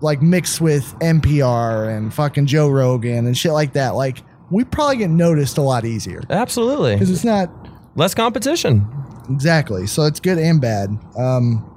[0.00, 4.18] like mixed with NPR and fucking Joe Rogan and shit like that, like
[4.50, 6.94] we probably get noticed a lot easier Absolutely.
[6.94, 7.50] because it's not
[7.96, 8.86] Less competition.
[9.30, 9.86] exactly.
[9.86, 10.88] So it's good and bad.
[11.16, 11.70] Um,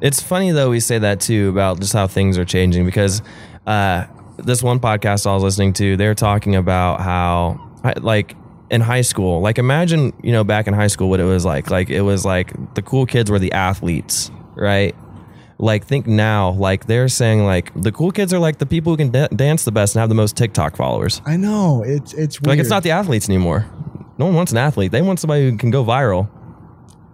[0.00, 3.22] It's funny though we say that too about just how things are changing because
[3.66, 4.06] uh,
[4.38, 7.60] this one podcast I was listening to, they're talking about how
[7.98, 8.36] like
[8.70, 11.70] in high school, like imagine you know back in high school what it was like.
[11.70, 14.30] Like it was like the cool kids were the athletes.
[14.54, 14.94] right?
[15.58, 18.96] Like think now, like they're saying like the cool kids are like the people who
[18.96, 21.22] can da- dance the best and have the most TikTok followers.
[21.24, 22.48] I know it's it's weird.
[22.48, 23.64] Like it's not the athletes anymore.
[24.18, 24.90] No one wants an athlete.
[24.92, 26.28] They want somebody who can go viral.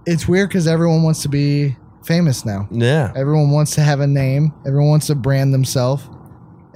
[0.06, 2.66] it's weird because everyone wants to be famous now.
[2.70, 3.12] Yeah.
[3.14, 4.52] Everyone wants to have a name.
[4.66, 6.08] Everyone wants to brand themselves,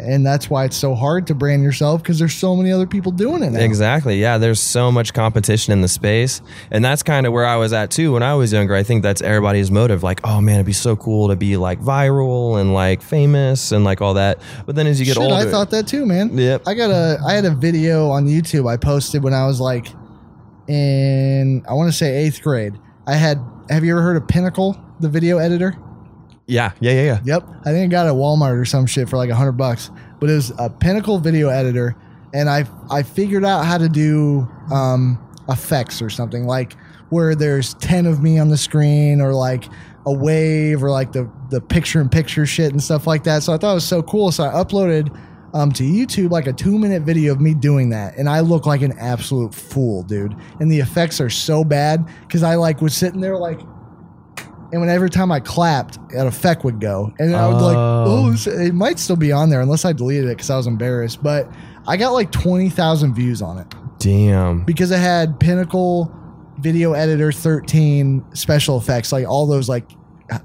[0.04, 3.12] and that's why it's so hard to brand yourself because there's so many other people
[3.12, 3.60] doing it now.
[3.60, 4.20] Exactly.
[4.20, 6.42] Yeah, there's so much competition in the space.
[6.70, 8.74] And that's kind of where I was at too when I was younger.
[8.74, 11.80] I think that's everybody's motive like, "Oh man, it'd be so cool to be like
[11.80, 15.34] viral and like famous and like all that." But then as you get Shit, older,
[15.34, 16.36] I thought that too, man.
[16.36, 16.62] Yep.
[16.66, 19.88] I got a I had a video on YouTube I posted when I was like
[20.68, 22.74] in I want to say eighth grade.
[23.06, 23.38] I had
[23.70, 25.76] have you ever heard of Pinnacle, the video editor?
[26.46, 27.20] Yeah, yeah, yeah, yeah.
[27.24, 27.48] Yep.
[27.60, 29.90] I think I got it at Walmart or some shit for like a hundred bucks.
[30.20, 31.96] But it was a Pinnacle video editor,
[32.32, 35.18] and I I figured out how to do um,
[35.48, 36.74] effects or something like
[37.08, 39.64] where there's ten of me on the screen or like
[40.06, 43.42] a wave or like the the picture in picture shit and stuff like that.
[43.42, 44.30] So I thought it was so cool.
[44.30, 45.16] So I uploaded
[45.54, 48.66] um, to YouTube like a two minute video of me doing that, and I look
[48.66, 50.36] like an absolute fool, dude.
[50.60, 53.60] And the effects are so bad because I like was sitting there like
[54.74, 58.04] and when every time I clapped, an effect would go, and I would like, Oh.
[58.26, 60.66] oh, this- it might still be on there unless I deleted it because I was
[60.66, 61.22] embarrassed.
[61.22, 61.48] But
[61.86, 64.64] I got like twenty thousand views on it Damn.
[64.64, 66.12] because it had Pinnacle
[66.58, 69.84] Video Editor thirteen special effects, like all those like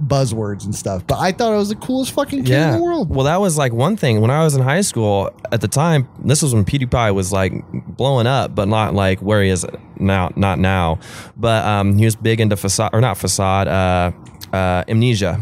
[0.03, 1.07] buzzwords and stuff.
[1.07, 3.09] But I thought it was the coolest fucking kid in the world.
[3.09, 6.07] Well, that was like one thing when I was in high school at the time.
[6.23, 7.53] This was when PewDiePie was like
[7.95, 9.65] blowing up, but not like where he is
[9.99, 10.31] now.
[10.35, 10.99] Not now,
[11.37, 14.11] but um, he was big into facade or not facade, uh,
[14.55, 15.39] uh, amnesia.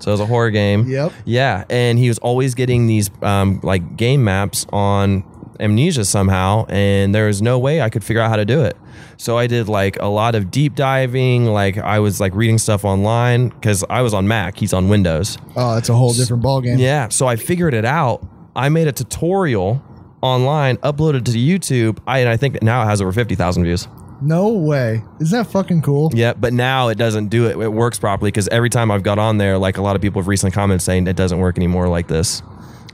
[0.00, 0.86] So it was a horror game.
[0.86, 1.12] Yep.
[1.24, 5.24] Yeah, and he was always getting these um, like game maps on
[5.60, 8.76] amnesia somehow, and there was no way I could figure out how to do it.
[9.16, 11.46] So I did like a lot of deep diving.
[11.46, 14.56] Like I was like reading stuff online because I was on Mac.
[14.56, 15.36] He's on Windows.
[15.56, 16.78] Oh, it's a whole different ballgame.
[16.78, 18.24] Yeah, so I figured it out.
[18.54, 19.82] I made a tutorial
[20.20, 21.98] online, uploaded to YouTube.
[22.06, 23.86] I and I think now it has over fifty thousand views.
[24.20, 25.02] No way.
[25.20, 26.10] Isn't that fucking cool?
[26.12, 27.56] Yeah, but now it doesn't do it.
[27.56, 30.20] It works properly because every time I've got on there, like a lot of people
[30.20, 32.42] have recently commented saying it doesn't work anymore like this.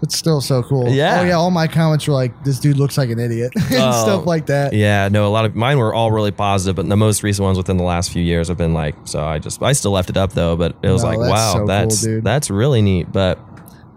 [0.02, 0.90] It's still so cool.
[0.90, 1.20] Yeah.
[1.20, 1.32] Oh yeah.
[1.32, 4.46] All my comments were like, "This dude looks like an idiot" and Oh, stuff like
[4.46, 4.74] that.
[4.74, 7.56] Yeah, no, a lot of mine were all really positive, but the most recent ones
[7.56, 8.94] within the last few years have been like.
[9.04, 11.30] So I just I still left it up though, but it was No, like that's
[11.30, 12.22] wow, so that's dude.
[12.24, 13.10] that's really neat.
[13.12, 13.38] But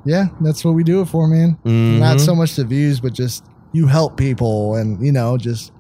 [0.07, 1.57] Yeah, that's what we do it for, man.
[1.65, 1.99] Mhm.
[1.99, 3.43] Not so much the views, but just
[3.73, 5.71] you help people and you know just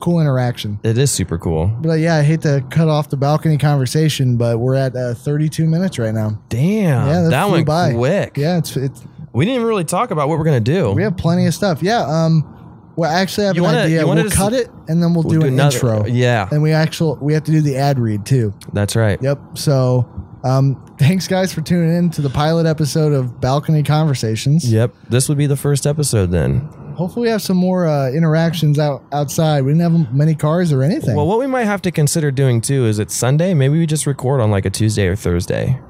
[0.00, 0.80] cool interaction.
[0.82, 1.68] it is super cool.
[1.80, 5.14] But uh, yeah, I hate to cut off the balcony conversation, but we're at uh,
[5.14, 6.40] 32 minutes right now.
[6.48, 7.92] Damn, Yeah, that, that went by.
[7.94, 8.36] quick.
[8.36, 9.02] Yeah, it's it's
[9.32, 10.90] we didn't even really talk about what we're gonna do.
[10.92, 11.80] we have plenty of stuff.
[11.82, 12.54] Yeah, um,
[12.96, 14.04] well, I actually have You an wanna- idea.
[14.04, 16.06] We'll just- cut it and then we'll, We'll do, an another- intro.
[16.06, 18.52] Yeah, and we actually we have to do the ad read too.
[18.72, 19.22] that's right.
[19.22, 19.38] Yep.
[19.58, 20.08] So,
[20.42, 24.70] um, thanks guys for tuning in to the pilot episode of Balcony Conversations.
[24.70, 26.60] Yep, this would be the first episode then.
[26.96, 29.62] Hopefully, we have some more uh, interactions out outside.
[29.64, 31.14] We didn't have many cars or anything.
[31.14, 33.54] Well, what we might have to consider doing too is it's Sunday.
[33.54, 35.80] Maybe we just record on like a Tuesday or Thursday.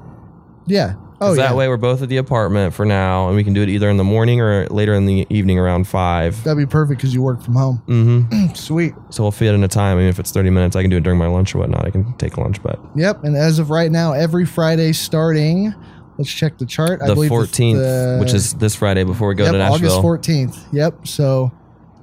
[0.67, 0.93] yeah.
[1.21, 3.69] Oh, that way we're both at the apartment for now, and we can do it
[3.69, 6.41] either in the morning or later in the evening around five.
[6.43, 7.83] That'd be perfect because you work from home.
[7.87, 8.53] Mm-hmm.
[8.55, 8.93] Sweet.
[9.09, 9.97] So we'll fit in a time.
[9.97, 11.85] I mean, if it's thirty minutes, I can do it during my lunch or whatnot.
[11.85, 13.23] I can take lunch, but Yep.
[13.23, 15.73] And as of right now, every Friday starting,
[16.17, 17.01] let's check the chart.
[17.01, 19.91] I the fourteenth, the- which is this Friday before we go yep, to Nashville.
[19.99, 20.67] August 14th.
[20.71, 21.07] Yep.
[21.07, 21.51] So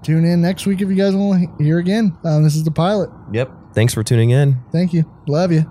[0.03, 2.17] tune in next week if you guys want to hear again.
[2.25, 3.11] Um, this is the pilot.
[3.33, 3.51] Yep.
[3.75, 4.59] Thanks for tuning in.
[4.73, 5.05] Thank you.
[5.27, 5.71] Love you.